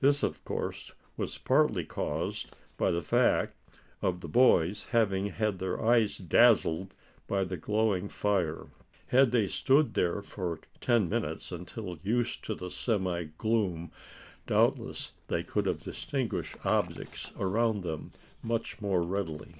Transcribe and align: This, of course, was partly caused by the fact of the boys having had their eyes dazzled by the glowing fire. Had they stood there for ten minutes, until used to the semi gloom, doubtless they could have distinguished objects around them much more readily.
This, 0.00 0.22
of 0.22 0.42
course, 0.46 0.92
was 1.18 1.36
partly 1.36 1.84
caused 1.84 2.56
by 2.78 2.90
the 2.90 3.02
fact 3.02 3.54
of 4.00 4.22
the 4.22 4.26
boys 4.28 4.86
having 4.92 5.26
had 5.26 5.58
their 5.58 5.84
eyes 5.84 6.16
dazzled 6.16 6.94
by 7.26 7.44
the 7.44 7.58
glowing 7.58 8.08
fire. 8.08 8.68
Had 9.08 9.30
they 9.30 9.46
stood 9.46 9.92
there 9.92 10.22
for 10.22 10.58
ten 10.80 11.06
minutes, 11.10 11.52
until 11.52 11.98
used 12.02 12.42
to 12.44 12.54
the 12.54 12.70
semi 12.70 13.24
gloom, 13.36 13.92
doubtless 14.46 15.12
they 15.26 15.42
could 15.42 15.66
have 15.66 15.82
distinguished 15.82 16.56
objects 16.64 17.30
around 17.38 17.82
them 17.82 18.12
much 18.42 18.80
more 18.80 19.02
readily. 19.02 19.56